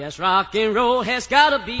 Yes, 0.00 0.16
rock 0.18 0.54
and 0.54 0.74
roll 0.74 1.02
has 1.02 1.26
gotta 1.26 1.58
be. 1.58 1.74
If 1.74 1.80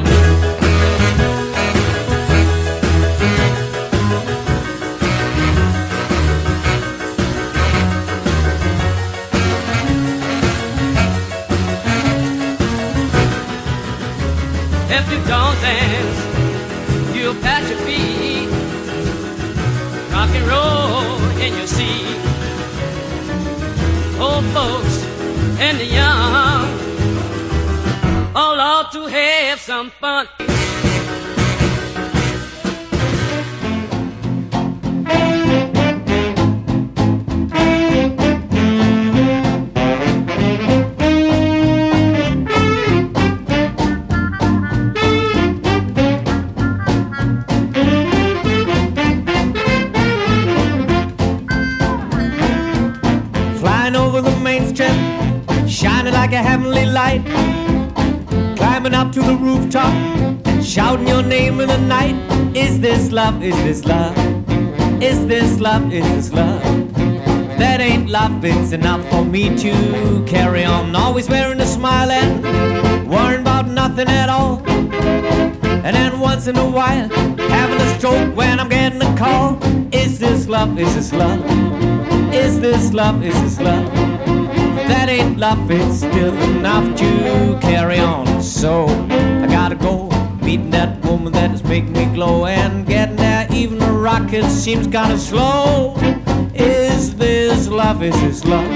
you 15.10 15.18
don't 15.24 15.58
dance, 15.62 16.20
you'll 17.16 17.34
pat 17.36 17.66
your 17.70 17.78
feet. 17.86 18.50
Rock 20.12 20.28
and 20.28 20.46
roll 20.46 21.16
in 21.40 21.56
your 21.56 21.66
seat. 21.66 22.18
Old 24.20 24.44
folks 24.52 25.04
and 25.58 25.78
the 25.78 25.86
young 25.86 26.49
to 28.92 29.06
have 29.06 29.60
some 29.60 29.88
fun. 29.88 30.26
Flying 53.58 53.94
over 53.94 54.20
the 54.20 54.36
main 54.42 54.74
strip, 54.74 54.90
shining 55.68 56.12
like 56.12 56.32
a 56.32 56.42
heavenly 56.42 56.86
light. 56.86 57.69
Climbing 58.80 58.98
up 58.98 59.12
to 59.12 59.20
the 59.20 59.36
rooftop, 59.36 59.92
shouting 60.64 61.06
your 61.06 61.22
name 61.22 61.60
in 61.60 61.68
the 61.68 61.76
night. 61.76 62.14
Is 62.56 62.80
this 62.80 63.12
love? 63.12 63.42
Is 63.42 63.54
this 63.56 63.84
love? 63.84 64.16
Is 65.02 65.26
this 65.26 65.60
love? 65.60 65.92
Is 65.92 66.02
this 66.02 66.32
love? 66.32 66.62
That 67.58 67.82
ain't 67.82 68.08
love, 68.08 68.42
it's 68.42 68.72
enough 68.72 69.06
for 69.10 69.22
me 69.22 69.54
to 69.58 70.24
carry 70.26 70.64
on. 70.64 70.96
Always 70.96 71.28
wearing 71.28 71.60
a 71.60 71.66
smile 71.66 72.10
and 72.10 73.06
worrying 73.10 73.42
about 73.42 73.68
nothing 73.68 74.08
at 74.08 74.30
all. 74.30 74.62
And 74.66 75.94
then 75.94 76.18
once 76.18 76.46
in 76.46 76.56
a 76.56 76.70
while, 76.70 77.10
having 77.50 77.78
a 77.78 77.98
stroke 77.98 78.34
when 78.34 78.58
I'm 78.58 78.70
getting 78.70 79.02
a 79.02 79.14
call. 79.14 79.58
Is 79.94 80.18
this 80.18 80.48
love? 80.48 80.78
Is 80.78 80.94
this 80.94 81.12
love? 81.12 81.44
Is 82.32 82.58
this 82.60 82.94
love? 82.94 83.22
Is 83.22 83.34
this 83.42 83.60
love? 83.60 83.99
That 84.90 85.08
ain't 85.08 85.38
love, 85.38 85.70
it's 85.70 85.98
still 85.98 86.36
enough 86.50 86.98
to 86.98 87.58
carry 87.60 88.00
on. 88.00 88.42
So 88.42 88.86
I 89.44 89.46
gotta 89.46 89.76
go 89.76 90.08
meeting 90.42 90.70
that 90.70 91.04
woman 91.04 91.32
that 91.32 91.52
is 91.52 91.62
making 91.62 91.92
me 91.92 92.06
glow 92.06 92.46
and 92.46 92.84
getting 92.84 93.14
there. 93.14 93.46
Even 93.52 93.78
the 93.78 93.92
rocket 93.92 94.50
seems 94.50 94.88
kinda 94.88 95.16
slow. 95.16 95.94
Is 96.54 97.14
this 97.14 97.68
love? 97.68 98.02
Is 98.02 98.20
this 98.20 98.44
love? 98.44 98.68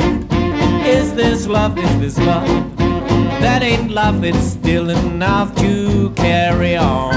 Is 0.86 1.12
this 1.14 1.48
love? 1.48 1.76
Is 1.78 1.98
this 1.98 2.18
love? 2.18 2.76
That 3.42 3.64
ain't 3.64 3.90
love, 3.90 4.22
it's 4.22 4.38
still 4.38 4.90
enough 4.90 5.52
to 5.56 6.10
carry 6.10 6.76
on. 6.76 7.13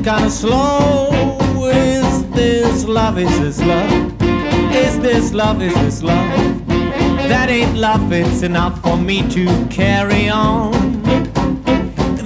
Seems 0.00 0.06
kinda 0.06 0.30
slow. 0.30 1.38
Is 1.66 2.24
this 2.30 2.84
love? 2.84 3.18
Is 3.18 3.40
this 3.40 3.60
love? 3.60 4.22
Is 4.74 4.98
this 5.00 5.32
love? 5.32 5.62
Is 5.62 5.74
this 5.74 6.02
love? 6.02 6.66
That 7.28 7.48
ain't 7.50 7.76
love, 7.76 8.12
it's 8.12 8.42
enough 8.42 8.80
for 8.82 8.96
me 8.96 9.22
to 9.30 9.46
carry 9.68 10.28
on. 10.28 10.72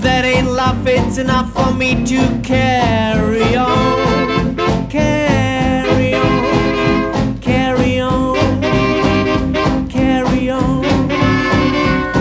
That 0.03 0.25
ain't 0.25 0.51
love, 0.51 0.87
it's 0.87 1.19
enough 1.19 1.53
for 1.53 1.73
me 1.75 2.05
to 2.05 2.41
carry 2.43 3.57
on. 3.57 4.57
Carry 4.89 6.15
on, 6.15 7.39
carry 7.41 8.01
on, 8.01 9.89
carry 9.89 10.51
on. 10.51 10.85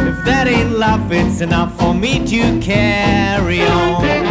If 0.10 0.26
that 0.26 0.48
ain't 0.48 0.72
love, 0.78 1.12
it's 1.12 1.42
enough 1.42 1.78
for 1.78 1.94
me 1.94 2.26
to 2.28 2.60
carry 2.60 3.62
on. 3.64 4.23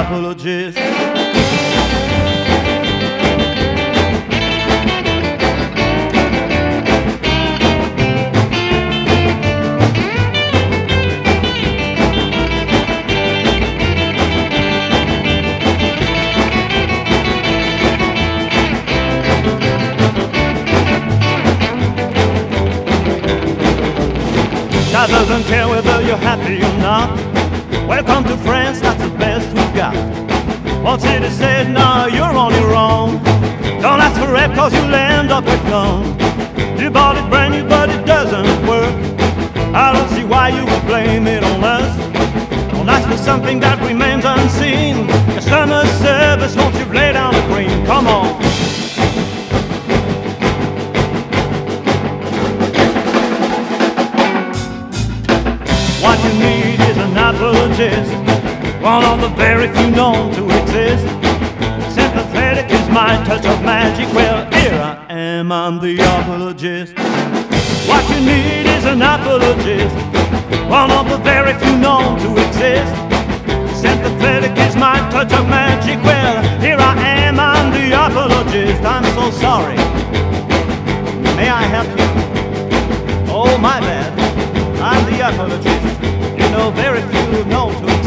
Apologist. 0.00 0.78
Doesn't 25.08 25.44
care 25.44 25.66
whether 25.68 26.02
you're 26.02 26.16
happy 26.16 26.58
or 26.58 26.78
not. 26.78 27.08
Welcome 27.88 28.24
to 28.24 28.36
France, 28.38 28.80
that's 28.80 29.02
the 29.02 29.08
best. 29.18 29.55
Once 30.82 31.04
it 31.04 31.22
is 31.22 31.36
said, 31.36 31.70
now 31.70 32.06
you're 32.06 32.24
on 32.24 32.52
your 32.54 32.74
own. 32.74 33.22
Don't 33.80 34.00
ask 34.00 34.20
for 34.20 34.34
help 34.36 34.54
cause 34.54 34.72
you'll 34.74 34.94
end 34.94 35.30
up 35.30 35.44
with 35.44 35.62
none. 35.64 36.18
You 36.78 36.90
bought 36.90 37.16
it 37.16 37.28
brand 37.28 37.54
new 37.54 37.68
but 37.68 37.90
it 37.90 38.04
doesn't 38.06 38.66
work. 38.66 38.94
I 39.74 39.92
don't 39.92 40.08
see 40.10 40.24
why 40.24 40.48
you 40.48 40.64
would 40.64 40.86
blame 40.86 41.26
it 41.26 41.42
on 41.42 41.62
us. 41.62 41.96
Don't 42.72 42.88
ask 42.88 43.08
for 43.08 43.16
something 43.16 43.60
that 43.60 43.78
remains 43.86 44.24
unseen. 44.24 45.06
Customer 45.34 45.84
service 46.00 46.56
won't 46.56 46.74
you 46.76 46.86
lay 46.86 47.12
down 47.12 47.34
the 47.34 47.42
cream? 47.52 47.84
Come 47.84 48.06
on. 48.06 48.36
What 56.02 56.22
you 56.24 56.32
need 56.38 56.80
is 56.88 56.96
an 56.98 57.16
apologist, 57.16 58.12
one 58.86 59.04
of 59.04 59.20
the 59.20 59.28
very 59.34 59.66
few 59.74 59.90
known 59.90 60.32
to 60.32 60.44
exist. 60.62 61.04
Sympathetic 61.92 62.70
is 62.70 62.88
my 62.88 63.18
touch 63.26 63.44
of 63.44 63.60
magic. 63.64 64.06
Well, 64.14 64.38
here 64.52 64.78
I 64.80 65.06
am, 65.10 65.50
I'm 65.50 65.80
the 65.80 65.98
apologist. 65.98 66.94
What 67.90 68.04
you 68.10 68.20
need 68.20 68.64
is 68.76 68.84
an 68.84 69.02
apologist, 69.02 69.96
one 70.70 70.92
of 70.92 71.10
the 71.10 71.18
very 71.18 71.54
few 71.54 71.76
known 71.78 72.16
to 72.20 72.30
exist. 72.46 72.94
Sympathetic 73.74 74.56
is 74.56 74.76
my 74.76 74.98
touch 75.10 75.32
of 75.32 75.48
magic. 75.48 75.98
Well, 76.04 76.36
here 76.60 76.78
I 76.78 76.94
am, 77.26 77.40
I'm 77.40 77.72
the 77.72 77.86
apologist. 77.90 78.82
I'm 78.84 79.06
so 79.18 79.24
sorry. 79.32 79.78
May 81.34 81.48
I 81.48 81.62
help 81.74 81.90
you? 81.98 82.08
Oh, 83.34 83.58
my 83.58 83.80
bad. 83.80 84.12
I'm 84.78 85.02
the 85.10 85.18
apologist. 85.28 85.86
You 86.38 86.48
know, 86.54 86.70
very 86.70 87.02
few 87.10 87.44
know 87.46 87.72
to 87.72 87.84
exist. 87.84 88.05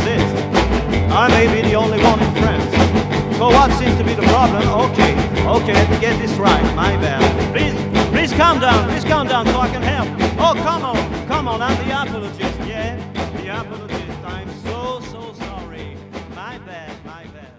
I 1.12 1.28
may 1.30 1.48
be 1.54 1.62
the 1.68 1.74
only 1.75 2.01
one 2.04 2.20
in 2.20 2.32
France. 2.36 3.38
So 3.38 3.48
what 3.48 3.72
seems 3.80 3.98
to 3.98 4.04
be 4.04 4.13
the 4.13 4.22
problem? 4.24 4.68
Okay, 4.68 5.13
okay, 5.48 5.74
let 5.74 5.89
me 5.89 6.00
get 6.00 6.18
this 6.20 6.32
right. 6.38 6.63
My 6.75 6.96
bad. 6.98 7.22
Please, 7.54 7.74
please 8.12 8.34
calm 8.34 8.60
down. 8.60 8.89
Please 8.89 9.04
calm 9.04 9.28
down 9.28 9.46
so 9.48 9.60
I 9.60 9.70
can 9.70 9.82
help. 9.82 10.08
Oh, 10.39 10.54
come 10.56 10.84
on, 10.84 11.28
come 11.28 11.48
on. 11.48 11.62
I'm 11.62 11.75
the 11.88 12.01
apologist. 12.01 12.60
Yeah, 12.68 12.98
the 13.38 13.48
apologist. 13.62 14.20
I'm 14.25 14.50
so, 14.63 15.00
so 15.12 15.34
sorry. 15.34 15.96
My 16.36 16.58
bad, 16.60 16.92
my 17.06 17.24
bad. 17.25 17.54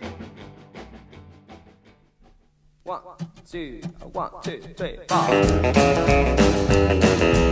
One, 2.85 3.03
two, 3.51 3.81
one, 4.13 4.31
two, 4.43 4.61
three, 4.77 4.99
four. 5.09 7.50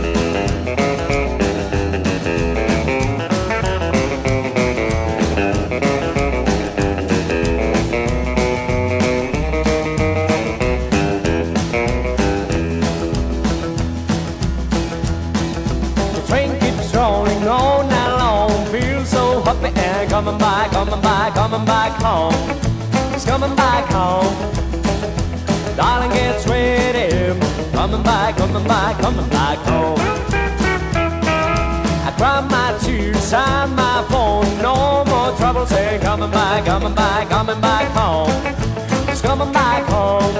Coming 36.89 36.95
back, 36.95 37.29
coming 37.29 37.61
back 37.61 37.87
home. 37.91 39.09
It's 39.09 39.21
coming 39.21 39.51
back 39.51 39.83
home. 39.89 40.33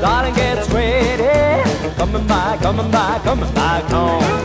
Darling 0.00 0.34
gets 0.34 0.68
ready. 0.70 1.94
Coming 1.96 2.26
back, 2.26 2.60
coming 2.60 2.90
back, 2.90 3.22
coming 3.22 3.54
back 3.54 3.84
home. 3.84 4.43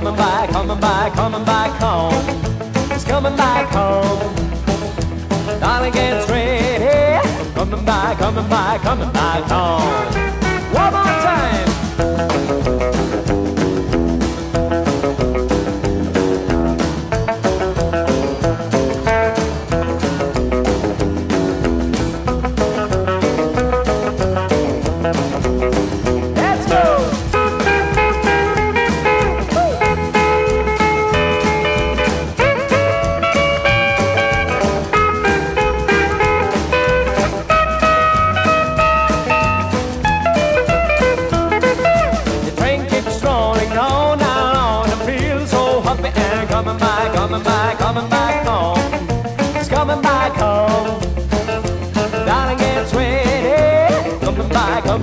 Coming 0.00 0.14
back, 0.14 0.50
coming 0.50 0.78
back, 0.78 1.14
coming 1.14 1.44
back 1.46 1.70
home. 1.80 2.12
It's 2.92 3.02
coming 3.02 3.34
back 3.34 3.66
home. 3.70 4.34
Darling 5.58 5.92
gets 5.92 6.30
ready. 6.30 7.26
Coming 7.54 7.82
back, 7.82 8.18
coming 8.18 8.46
back, 8.46 8.82
coming 8.82 9.10
back 9.10 9.44
home. 9.44 10.35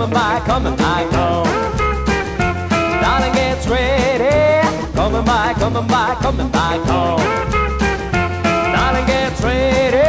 Coming 0.04 0.16
back, 0.16 0.46
coming 0.46 0.76
back 0.76 1.14
home. 1.14 1.48
Darling 3.02 3.34
gets 3.34 3.68
ready. 3.68 4.68
Coming 4.94 5.24
back, 5.24 5.56
coming 5.56 5.88
back, 5.88 6.20
coming 6.20 6.50
back 6.50 6.80
home. 6.82 7.22
Darling 8.74 9.06
gets 9.06 9.42
ready. 9.42 10.04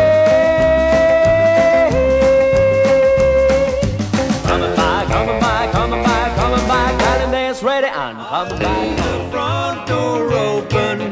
Coming 4.43 4.75
back, 4.75 5.07
coming 5.07 5.41
back, 5.41 5.73
coming 5.73 6.03
back, 6.03 6.37
coming 6.37 6.67
back. 6.67 6.99
Darling 6.99 7.31
gets 7.31 7.63
ready 7.63 7.87
and 7.87 8.19
coming 8.19 8.59
back 8.59 8.99
home. 8.99 9.31
front 9.31 9.87
door 9.87 10.33
open 10.33 11.03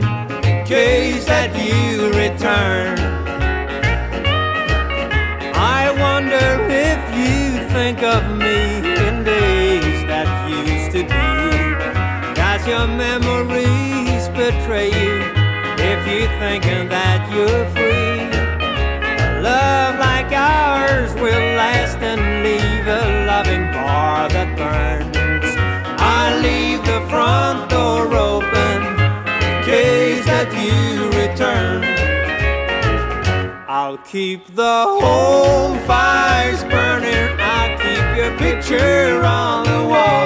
in 0.45 0.67
case 0.67 1.25
that 1.27 1.55
you 1.55 2.09
return. 2.09 3.22
thinking 16.43 16.89
that 16.89 17.21
you're 17.33 17.67
free. 17.75 18.27
A 19.23 19.41
love 19.51 19.95
like 20.09 20.33
ours 20.33 21.15
will 21.23 21.47
last 21.63 21.99
and 22.11 22.23
leave 22.47 22.87
a 23.01 23.05
loving 23.31 23.67
bar 23.77 24.29
that 24.35 24.51
burns. 24.59 25.51
I 26.19 26.23
leave 26.47 26.81
the 26.93 27.01
front 27.13 27.71
door 27.71 28.03
open 28.31 28.79
in 29.47 29.55
case 29.73 30.25
that 30.33 30.51
you 30.65 30.81
return. 31.23 31.81
I'll 33.69 33.99
keep 33.99 34.43
the 34.63 34.79
home 35.05 35.79
fires 35.87 36.65
burning. 36.65 37.29
I'll 37.55 37.75
keep 37.85 38.07
your 38.21 38.33
picture 38.45 39.23
on 39.25 39.63
the 39.73 39.83
wall. 39.93 40.22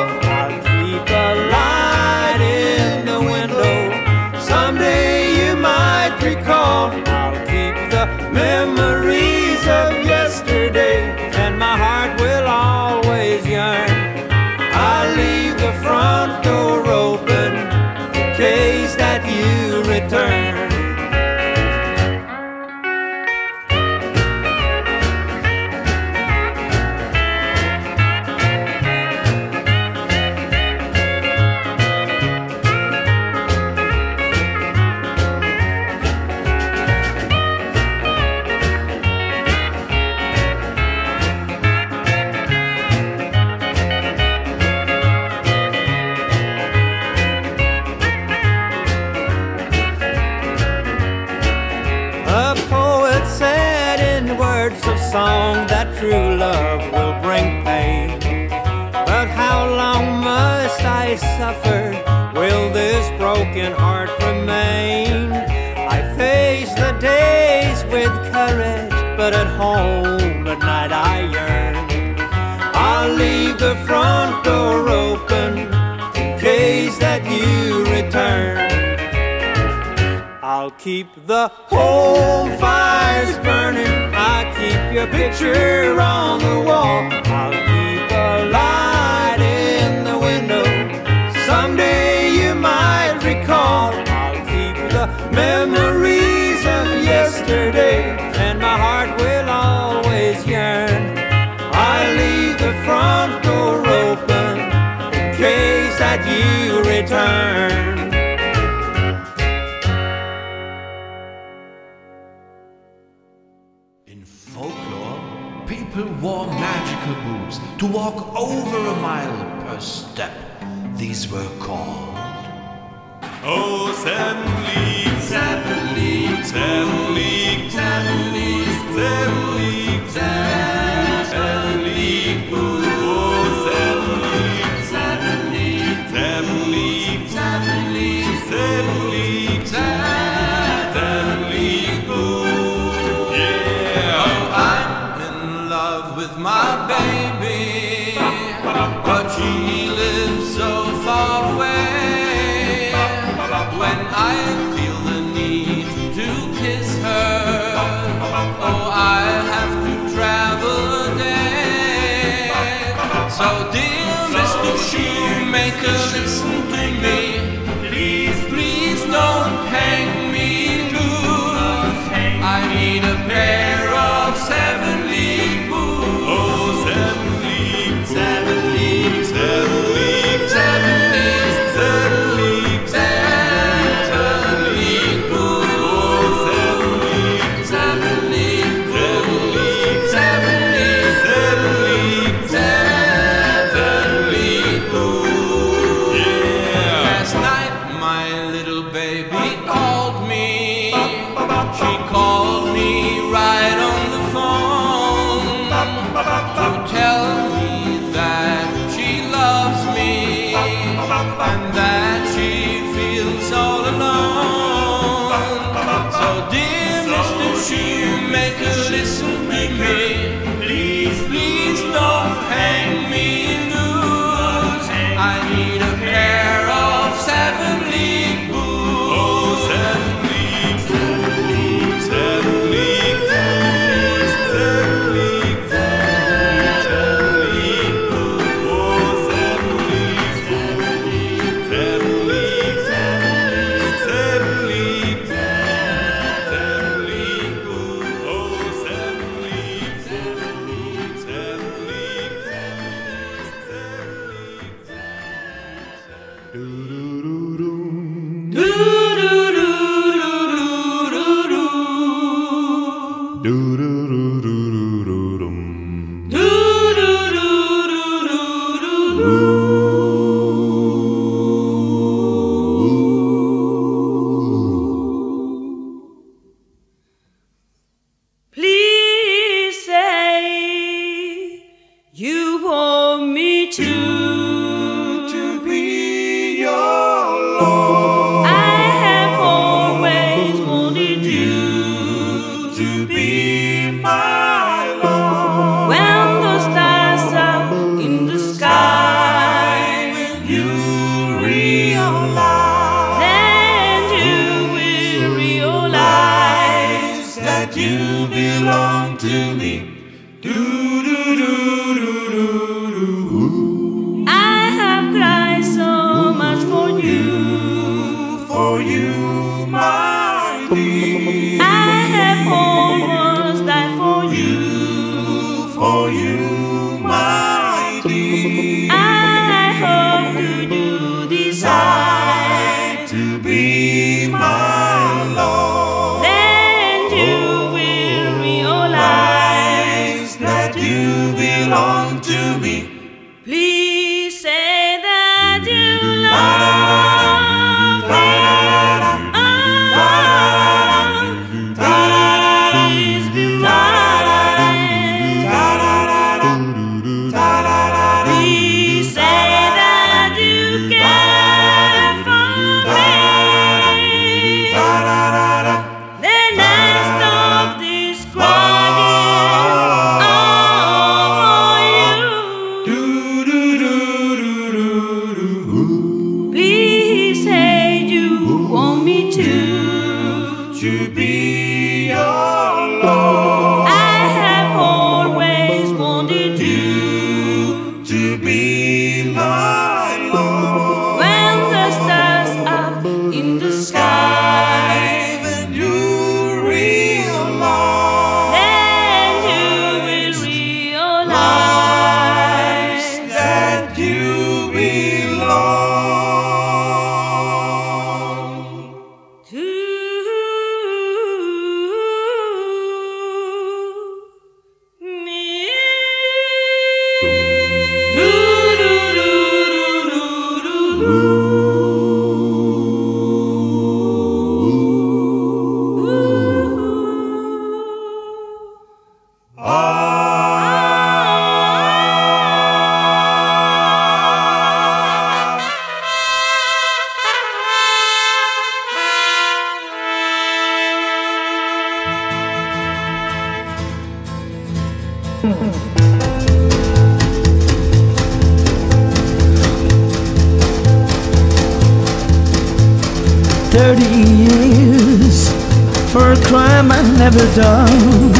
For 456.16 456.32
a 456.32 456.40
crime 456.48 456.88
I 456.90 457.02
never 457.22 457.44
done. 457.52 458.32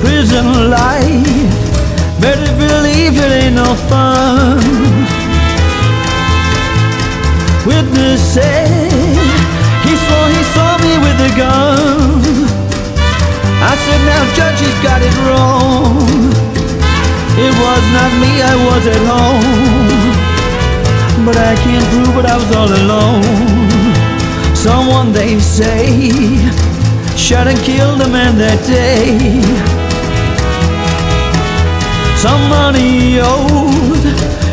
Prison 0.00 0.46
life, 0.70 1.60
better 2.24 2.50
believe 2.56 3.14
it 3.24 3.32
ain't 3.40 3.56
no 3.64 3.70
fun. 3.90 4.56
Witness 7.68 8.20
said 8.34 8.92
he 9.84 9.92
swore 10.04 10.28
he 10.36 10.42
saw 10.54 10.70
me 10.84 10.92
with 11.04 11.28
a 11.28 11.32
gun. 11.42 12.22
I 13.70 13.72
said, 13.84 14.00
now 14.10 14.22
judge, 14.38 14.58
he's 14.64 14.80
got 14.88 15.00
it 15.08 15.16
wrong. 15.26 16.00
It 17.44 17.52
was 17.64 17.84
not 17.96 18.10
me, 18.22 18.32
I 18.52 18.54
was 18.68 18.84
at 18.94 19.02
home. 19.12 20.14
But 21.26 21.36
I 21.36 21.54
can't 21.64 21.86
prove 21.92 22.16
it, 22.20 22.26
I 22.26 22.36
was 22.40 22.50
all 22.56 22.72
alone. 22.82 23.71
Someone 24.62 25.12
they 25.12 25.40
say 25.40 26.38
shot 27.16 27.48
and 27.48 27.58
killed 27.66 28.00
a 28.00 28.06
man 28.06 28.38
that 28.38 28.62
day. 28.62 29.42
Some 32.14 32.46
money 32.46 33.18
owed, 33.18 34.06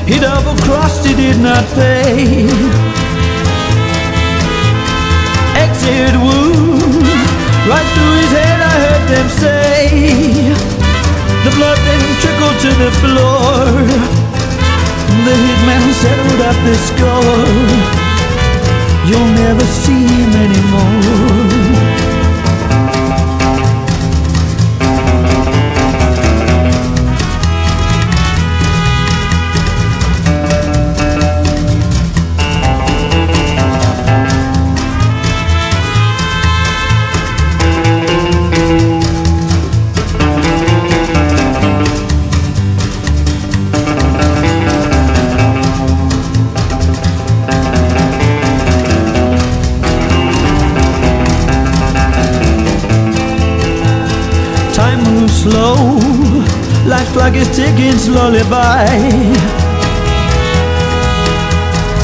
he 0.09 0.17
double 0.17 0.57
crossed, 0.65 1.05
he 1.05 1.13
did 1.13 1.37
not 1.37 1.61
pay. 1.77 2.49
Exit 5.53 6.17
wound, 6.17 7.05
right 7.69 7.89
through 7.93 8.15
his 8.17 8.33
head, 8.33 8.59
I 8.65 8.75
heard 8.81 9.05
them 9.13 9.29
say. 9.29 9.93
The 11.45 11.53
blood 11.53 11.77
then 11.85 12.01
trickled 12.17 12.57
to 12.65 12.71
the 12.81 12.91
floor. 12.97 13.61
The 15.21 15.35
hitman 15.37 15.85
settled 16.01 16.41
up 16.49 16.57
the 16.65 16.75
score. 16.89 18.08
You'll 19.07 19.31
never 19.43 19.65
see 19.65 20.05
him 20.07 20.31
anymore. 20.45 21.98
Clock 57.79 57.95
is 57.95 57.95
ticking 57.95 57.97
slowly 57.97 58.43
by. 58.49 58.85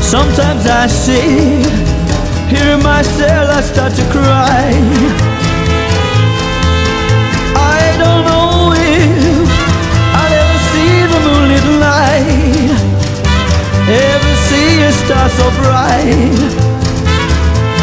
Sometimes 0.02 0.66
I 0.68 0.88
sit 0.88 1.66
here 2.50 2.76
in 2.76 2.84
my 2.84 3.02
cell, 3.02 3.50
I 3.50 3.62
start 3.62 3.94
to 3.94 4.04
cry. 4.12 4.72
I 7.58 7.98
don't 7.98 8.24
know 8.26 8.74
if 8.76 9.50
I'll 10.20 10.34
ever 10.42 10.60
see 10.72 11.06
the 11.12 11.20
moonlit 11.26 11.68
light, 11.80 12.80
ever 13.90 14.36
see 14.48 14.82
a 14.82 14.92
star 14.92 15.30
so 15.30 15.50
bright, 15.62 16.40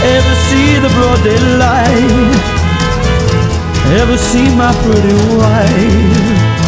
ever 0.05 0.35
see 0.49 0.79
the 0.81 0.89
broad 0.95 1.23
daylight 1.25 2.53
ever 3.95 4.17
see 4.17 4.49
my 4.57 4.73
pretty 4.83 5.13
wife? 5.37 6.62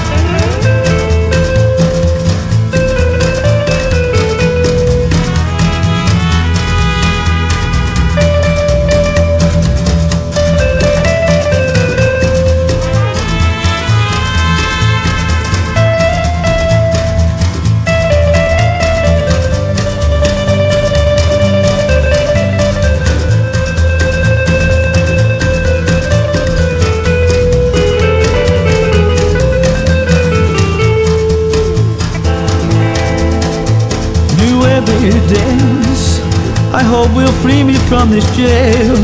Hope 37.05 37.17
will 37.17 37.33
free 37.43 37.62
me 37.62 37.75
from 37.88 38.11
this 38.11 38.25
jail. 38.37 38.95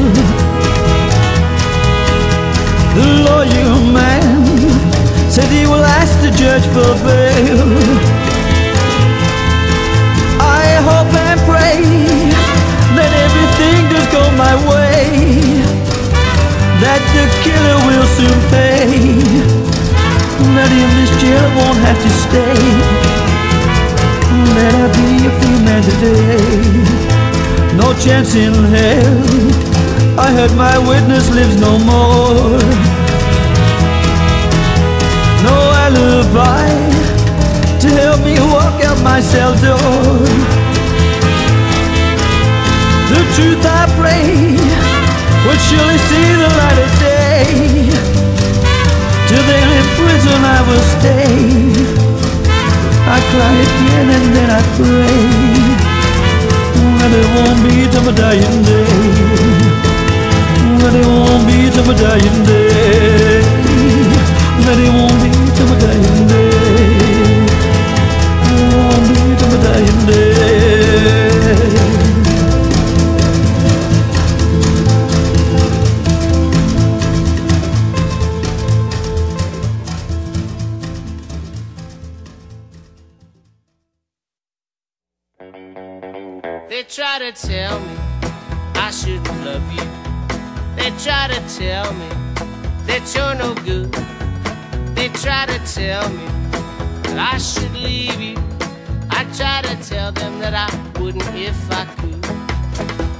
The 2.97 3.07
lawyer 3.27 3.75
man 3.93 4.45
said 5.31 5.49
he 5.51 5.67
will 5.67 5.85
ask 5.85 6.13
the 6.21 6.31
judge 6.31 6.67
for 6.75 6.91
bail. 7.05 7.71
I 10.41 10.67
hope 10.89 11.13
and 11.29 11.41
pray 11.51 11.81
that 12.97 13.13
everything 13.27 13.81
does 13.93 14.07
go 14.17 14.23
my 14.45 14.55
way. 14.71 15.61
That 16.83 17.03
the 17.15 17.25
killer 17.45 17.79
will 17.89 18.07
soon 18.17 18.39
pay. 18.55 18.89
That 20.57 20.71
in 20.73 20.89
this 20.99 21.13
jail 21.21 21.47
won't 21.59 21.81
have 21.87 22.01
to 22.07 22.11
stay. 22.25 22.61
That 24.57 24.73
I'll 24.81 24.93
be 24.97 25.27
a 25.27 25.33
free 25.39 25.61
man 25.65 25.83
today 25.83 27.10
no 27.90 27.98
chance 27.98 28.35
in 28.35 28.53
hell. 28.53 30.18
I 30.18 30.31
heard 30.33 30.55
my 30.55 30.76
witness 30.79 31.29
lives 31.31 31.57
no 31.61 31.79
more. 31.79 32.59
No 35.46 35.57
alibi 35.85 36.70
to 37.83 37.88
help 37.88 38.20
me 38.24 38.35
walk 38.55 38.76
out 38.85 38.98
my 39.03 39.20
cell 39.20 39.55
door. 39.64 40.18
The 43.11 43.20
truth 43.35 43.64
I 43.81 43.85
pray 43.98 44.55
will 45.44 45.61
surely 45.68 45.98
see 46.11 46.29
the 46.42 46.50
light 46.61 46.81
of 46.87 46.92
day. 47.09 47.44
Till 49.29 49.44
then 49.50 49.68
in 49.79 49.87
prison 49.98 50.40
I 50.57 50.61
will 50.68 50.87
stay. 50.96 51.38
I 53.14 53.18
cry 53.33 53.55
again 53.66 54.07
and 54.16 54.26
then 54.37 54.50
I 54.50 54.62
pray 54.76 55.60
and 57.12 57.25
it 57.25 57.31
won't 57.35 57.59
be 57.64 57.90
till 57.90 58.03
my 58.05 58.12
dying 58.12 58.62
day. 58.62 58.87
And 60.87 60.96
it 60.96 61.07
won't 61.07 61.46
be 61.46 61.70
till 61.70 61.85
my 61.85 61.94
dying 61.94 62.44
day. 62.46 63.42
And 64.68 64.81
it 64.81 64.90
won't 64.94 65.18
be 65.23 65.31
till 65.57 65.66
my 65.66 65.77
dying 65.81 66.29
day. 66.29 66.51
It 68.46 68.66
won't 68.75 69.03
be 69.09 69.18
till 69.38 69.49
my 69.51 69.59
dying 69.64 70.07
day. 70.07 70.30
I 97.23 97.37
should 97.37 97.75
leave 97.75 98.19
you. 98.19 98.37
I 99.11 99.25
try 99.37 99.61
to 99.61 99.77
tell 99.87 100.11
them 100.11 100.39
that 100.39 100.55
I 100.55 100.69
wouldn't 100.99 101.23
if 101.37 101.71
I 101.71 101.85
could. 102.01 102.23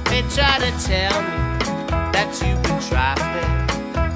They 0.09 0.23
try 0.33 0.57
to 0.57 0.71
tell 0.89 1.21
me 1.21 1.37
that 2.11 2.29
you've 2.41 2.61
been 2.63 2.81
trifling. 2.89 3.53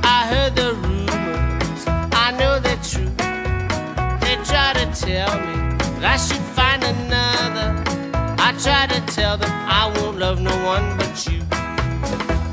I 0.03 0.25
heard 0.31 0.55
the 0.55 0.73
rumors, 0.81 1.81
I 2.25 2.31
know 2.39 2.59
they're 2.59 2.81
true. 2.81 3.13
They 4.25 4.35
try 4.43 4.73
to 4.73 4.87
tell 4.99 5.33
me 5.45 5.77
that 5.77 6.03
I 6.03 6.17
should 6.17 6.45
find 6.57 6.83
another. 6.83 7.69
I 8.39 8.53
try 8.57 8.87
to 8.87 8.99
tell 9.13 9.37
them 9.37 9.51
I 9.51 9.93
won't 9.97 10.17
love 10.17 10.41
no 10.41 10.55
one 10.65 10.97
but 10.97 11.13
you. 11.27 11.41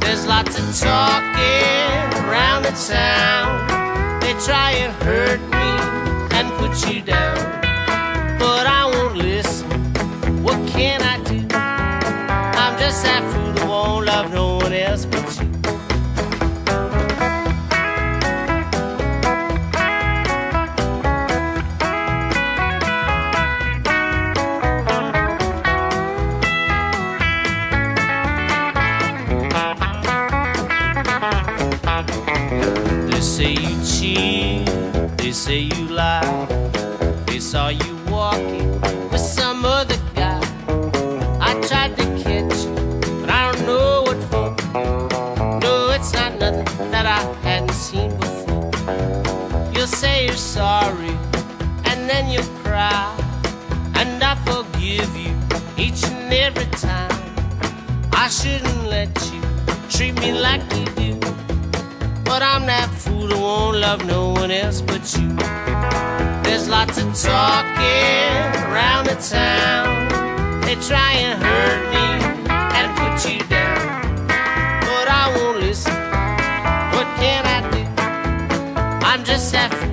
There's 0.00 0.26
lots 0.26 0.58
of 0.58 0.66
talking 0.78 2.28
around 2.28 2.64
the 2.64 2.76
town. 2.92 4.20
They 4.20 4.34
try 4.44 4.72
and 4.72 4.92
hurt 5.02 5.40
me 5.40 6.01
and 6.42 6.52
put 6.58 6.74
you 6.92 7.00
down. 7.02 7.36
But 8.38 8.66
I 8.66 8.84
won't 8.92 9.16
listen. 9.16 9.70
What 10.42 10.58
can 10.68 11.00
I 11.02 11.16
do? 11.22 11.38
I'm 12.62 12.74
just 12.78 13.04
that 13.04 13.22
fool 13.32 13.52
who 13.52 13.70
won't 13.70 14.06
love 14.06 14.32
no 14.32 14.56
one 14.56 14.72
else 14.72 15.04
but 15.04 15.40
you. 15.40 15.41
Say 35.32 35.60
you 35.60 35.88
lie. 35.88 36.46
They 37.26 37.40
saw 37.40 37.68
you 37.68 37.96
walking 38.10 38.78
with 39.10 39.20
some 39.20 39.64
other 39.64 39.96
guy. 40.14 40.40
I 41.40 41.58
tried 41.66 41.96
to 41.96 42.04
catch 42.22 42.64
you, 42.64 42.74
but 43.20 43.30
I 43.30 43.50
don't 43.50 43.66
know 43.66 44.02
what 44.02 44.20
for. 44.30 44.50
No, 45.60 45.90
it's 45.90 46.12
not 46.12 46.38
nothing 46.38 46.90
that 46.90 47.06
I 47.06 47.20
hadn't 47.46 47.72
seen 47.72 48.10
before. 48.18 48.70
You'll 49.72 49.86
say 49.86 50.26
you're 50.26 50.36
sorry, 50.36 51.16
and 51.86 52.10
then 52.10 52.28
you'll 52.28 52.54
cry. 52.62 53.16
And 53.94 54.22
I 54.22 54.34
forgive 54.44 55.16
you 55.16 55.34
each 55.78 56.04
and 56.04 56.32
every 56.32 56.66
time. 56.72 57.10
I 58.12 58.28
shouldn't 58.28 58.84
let 58.84 59.08
you 59.32 59.40
treat 59.88 60.14
me 60.20 60.32
like 60.32 60.62
you 60.76 60.84
do. 60.84 61.41
But 62.24 62.42
I'm 62.42 62.66
that 62.66 62.88
fool 62.90 63.28
who 63.28 63.40
won't 63.40 63.78
love 63.78 64.04
no 64.06 64.30
one 64.30 64.50
else 64.50 64.80
but 64.80 65.02
you. 65.16 65.28
There's 66.42 66.68
lots 66.68 66.98
of 66.98 67.08
talking 67.14 68.40
around 68.66 69.06
the 69.06 69.16
town. 69.16 70.08
They 70.62 70.76
try 70.76 71.12
and 71.12 71.42
hurt 71.42 71.82
me 71.94 72.06
and 72.78 72.86
put 73.00 73.14
you 73.30 73.40
down. 73.48 74.26
But 74.88 75.06
I 75.08 75.32
won't 75.36 75.60
listen. 75.60 75.94
What 76.94 77.08
can 77.20 77.42
I 77.56 77.58
do? 77.70 77.82
I'm 79.06 79.24
just 79.24 79.52
that 79.52 79.72
fool 79.74 79.91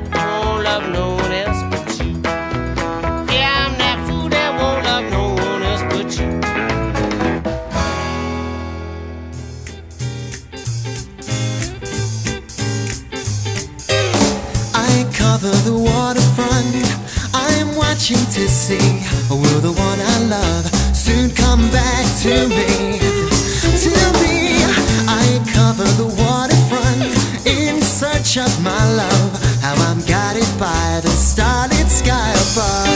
To 18.09 18.15
see 18.49 19.05
will 19.29 19.61
the 19.61 19.71
one 19.71 19.99
I 20.01 20.17
love 20.23 20.65
soon 20.95 21.29
come 21.29 21.69
back 21.69 22.05
to 22.23 22.47
me. 22.49 22.97
To 22.97 23.93
me, 24.17 24.57
I 25.05 25.39
cover 25.53 25.83
the 25.83 26.07
waterfront 26.17 27.45
in 27.45 27.79
search 27.83 28.37
of 28.37 28.63
my 28.63 28.83
love. 28.95 29.61
How 29.61 29.75
I'm 29.91 29.99
guided 30.07 30.49
by 30.57 31.01
the 31.03 31.09
starlit 31.09 31.87
sky 31.87 32.31
above. 32.31 32.88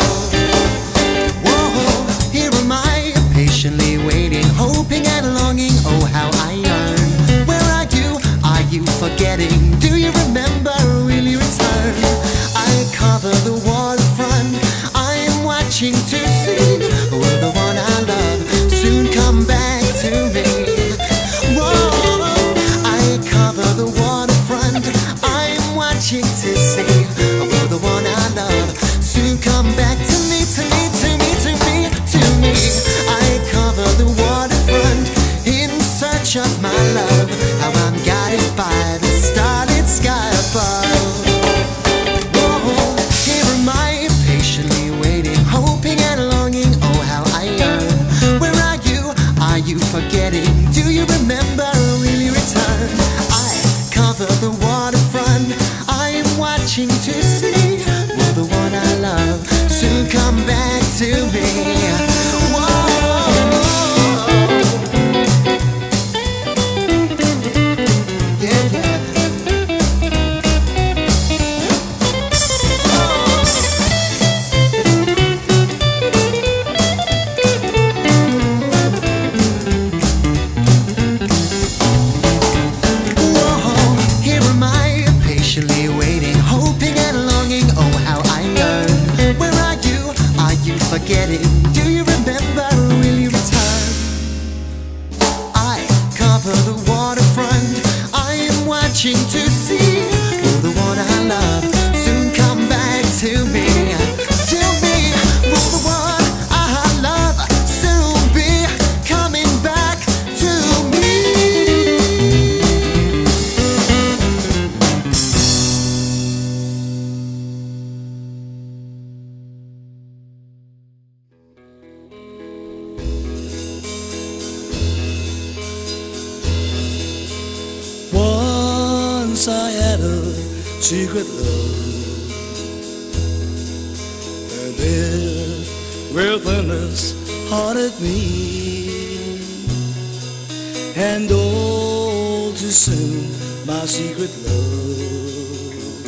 and 141.03 141.29
all 141.31 142.53
too 142.53 142.71
soon 142.71 143.27
my 143.67 143.85
secret 143.85 144.31
love 144.47 146.03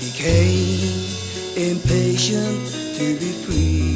became 0.00 1.04
impatient 1.70 2.60
to 2.98 3.06
be 3.20 3.30
free. 3.44 3.87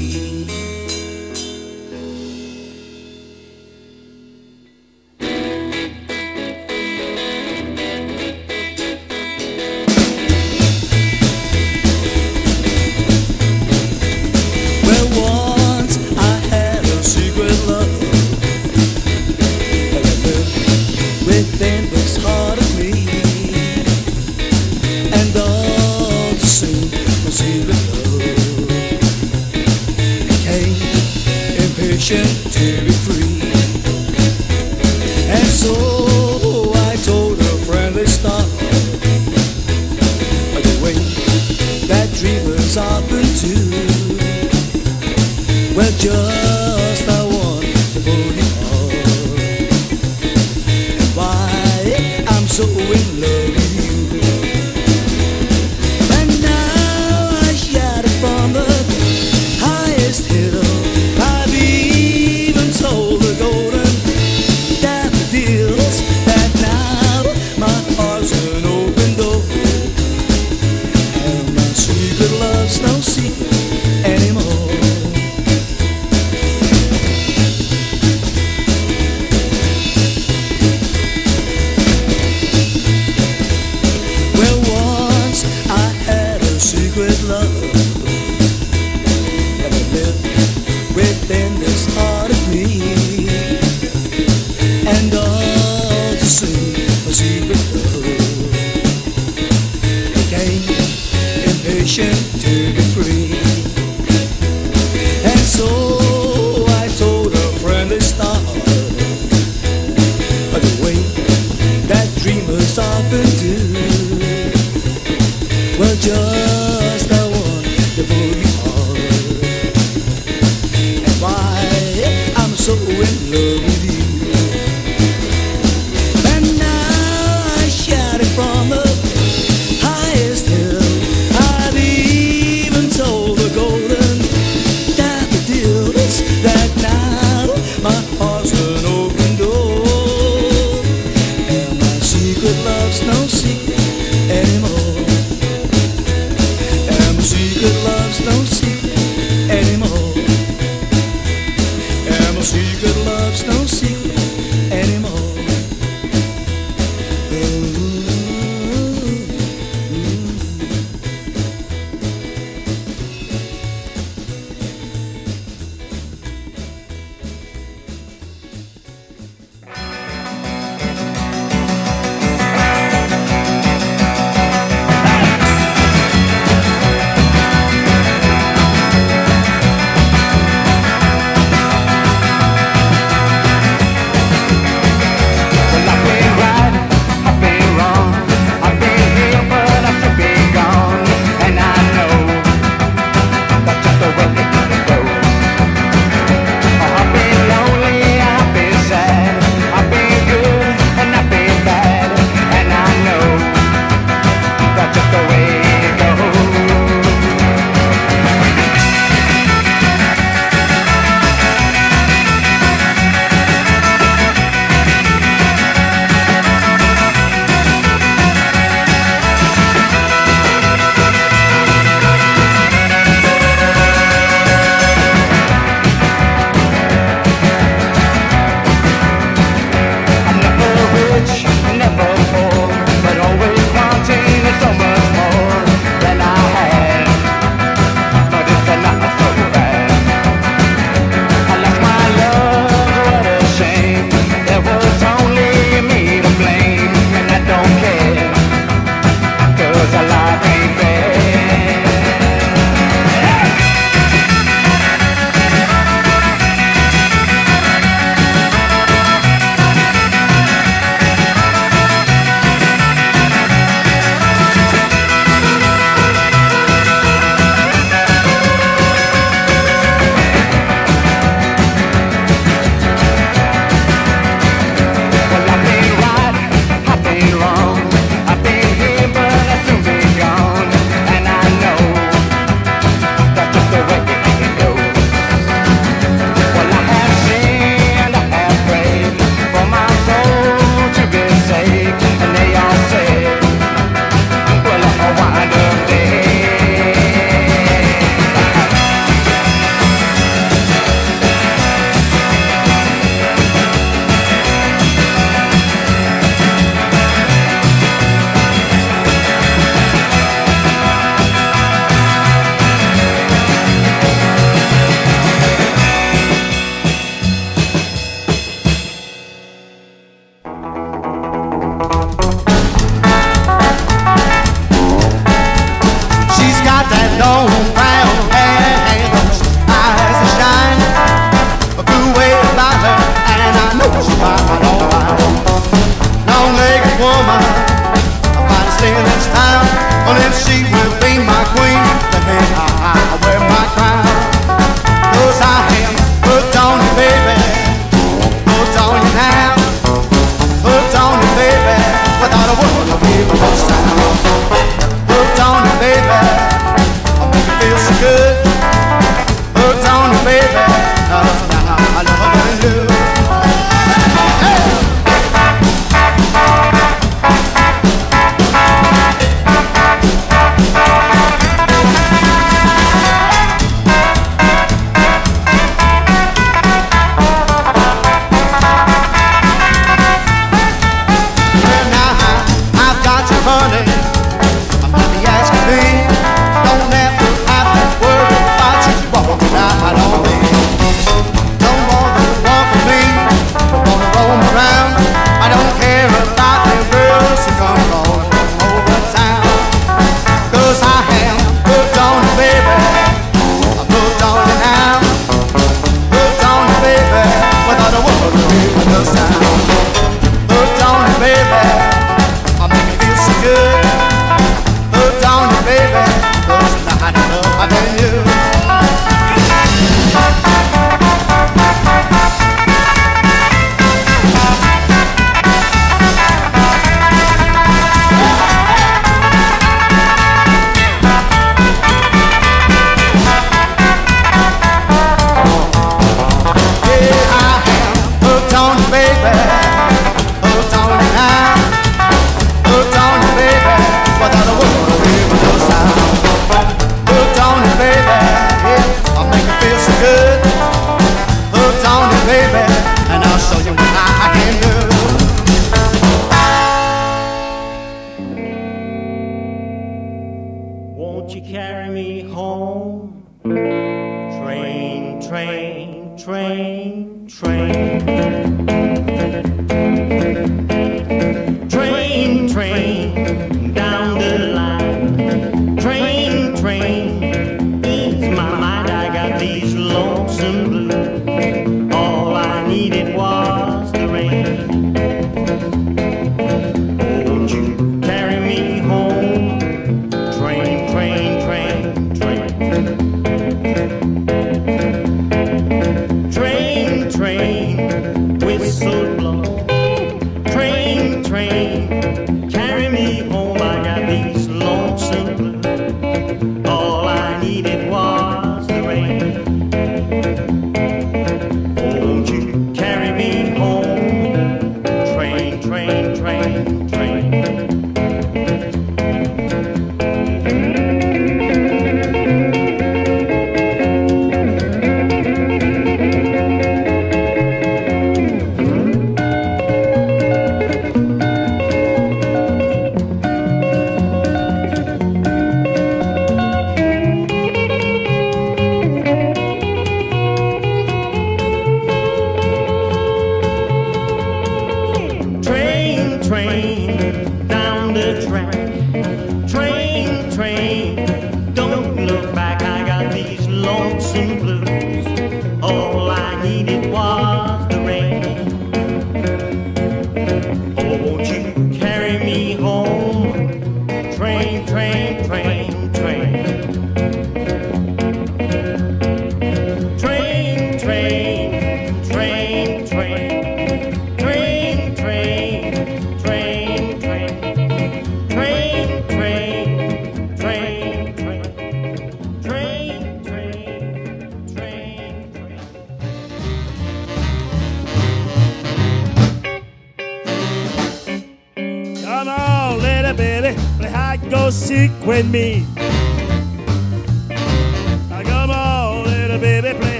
música 97.12 97.81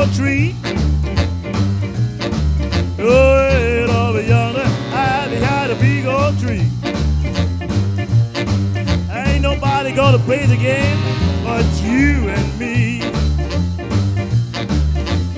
your 0.00 0.14
tree. 0.14 0.54
Oh, 2.98 3.48
head 3.50 3.90
over 3.90 4.22
yonder, 4.22 4.64
I 4.64 5.28
behind 5.28 5.72
a 5.72 5.74
big 5.74 6.06
old 6.06 6.38
tree. 6.38 6.66
Ain't 9.12 9.42
nobody 9.42 9.92
gonna 9.92 10.18
play 10.20 10.46
the 10.46 10.56
game 10.56 10.98
but 11.44 11.66
you 11.82 12.28
and 12.28 12.58
me. 12.58 13.00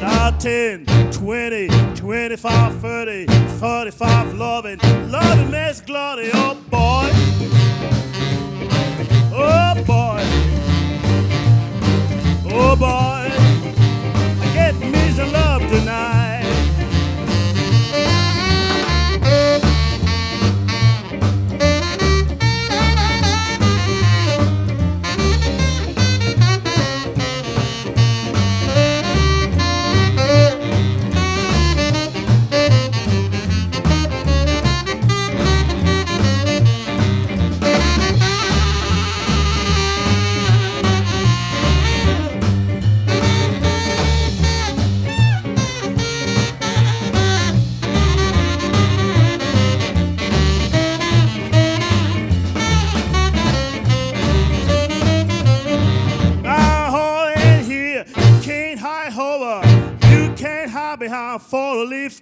Now 0.01 0.31
10, 0.31 0.87
20, 1.11 1.69
25, 1.97 2.81
30, 2.81 3.27
45, 3.59 4.35
loving, 4.35 4.79
loving, 5.11 5.51
that's 5.51 5.81
glory, 5.81 6.31
oh 6.35 6.57
boy. 6.71 7.12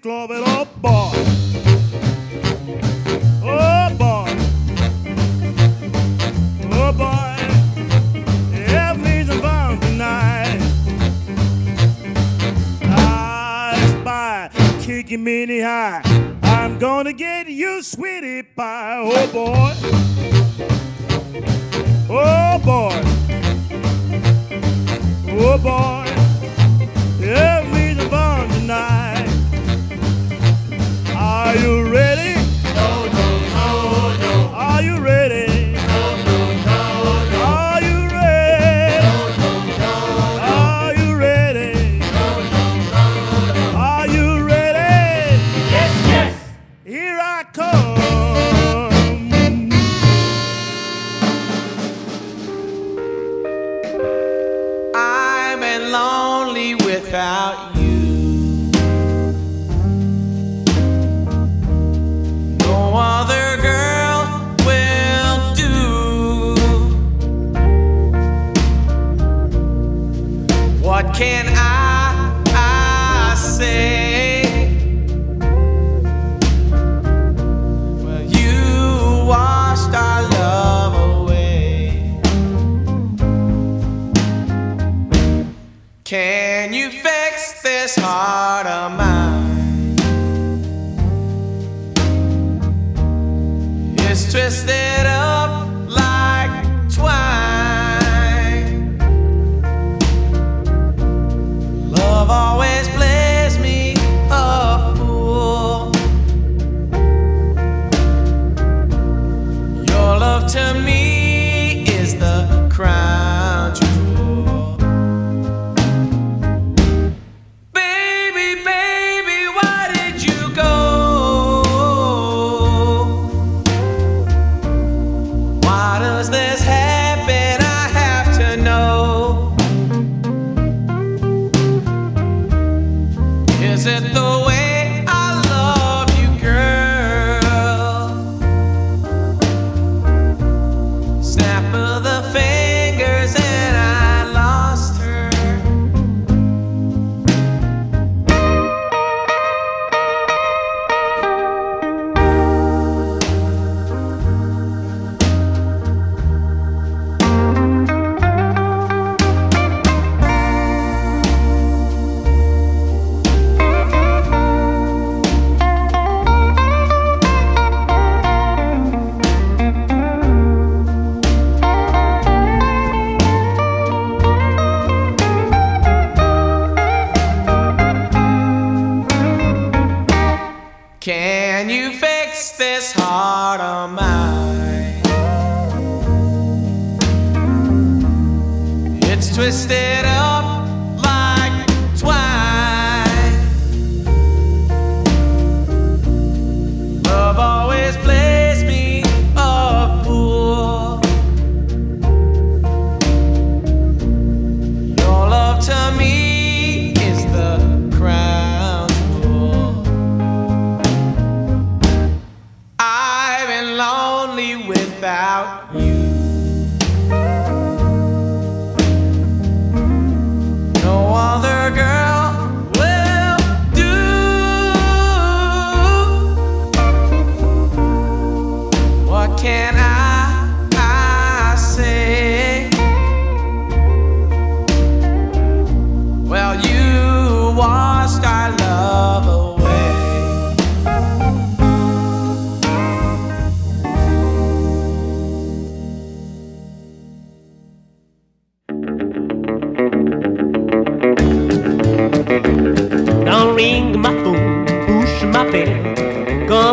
Clover. 0.01 0.50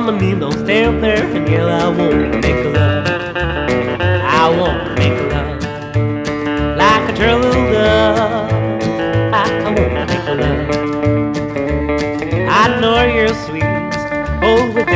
mama 0.08 0.22
mean, 0.22 0.40
don't 0.40 0.54
stay 0.54 0.86
up 0.86 1.02
there 1.02 1.26
and 1.36 1.50
yell. 1.50 1.68
I 1.68 1.90
wanna 1.90 2.40
make 2.40 2.64
love. 2.74 3.08
I 4.40 4.50
wanna 4.58 4.96
make 4.96 5.20
love 5.34 5.62
like 6.78 7.10
a 7.10 7.14
turtle 7.18 7.52
dove. 7.52 8.52
I, 9.34 9.44
I 9.66 9.70
wanna 9.76 10.06
make 10.12 10.28
love. 10.42 10.68
I 12.48 12.80
know 12.80 13.04
you're 13.16 13.36
sweet, 13.46 13.64
oh, 14.48 14.72
with. 14.74 14.88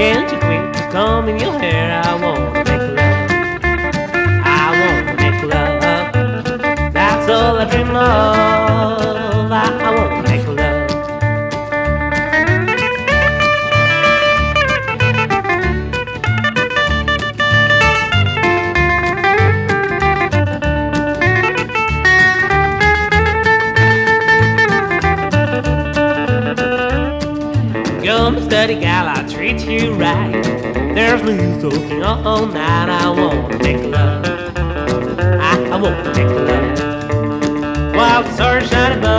Can't 0.00 0.32
you 0.32 0.38
quit 0.38 0.64
to 0.76 0.82
comb 0.90 1.28
in 1.28 1.38
your 1.38 1.58
hair? 1.58 2.00
I 2.02 2.14
wanna 2.14 2.64
make 2.70 2.86
love. 2.98 3.30
I 4.44 4.64
wanna 4.80 5.14
make 5.22 5.42
love. 5.52 6.92
That's 6.94 7.28
all 7.28 7.58
I 7.58 7.64
dream 7.70 7.94
of. 7.94 8.61
pretty 28.72 28.86
gal, 28.86 29.08
I 29.08 29.22
treat 29.28 29.60
you 29.66 29.92
right. 29.94 30.42
There's 30.94 31.22
me 31.22 31.60
soaking 31.60 32.02
all 32.02 32.46
night, 32.46 32.88
I 32.88 33.10
wanna 33.10 33.58
make 33.58 33.84
love. 33.90 34.24
I, 34.56 35.68
I 35.70 35.76
wanna 35.76 36.12
make 36.14 36.28
love. 36.28 37.94
While 37.94 38.22
the 38.22 38.36
sun 38.36 38.66
shining 38.68 38.98
above. 38.98 39.11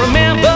Remember 0.00 0.47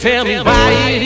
tell 0.00 0.24
me 0.24 0.40
why 0.40 0.99